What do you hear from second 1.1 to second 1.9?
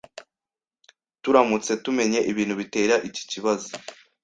Turamutse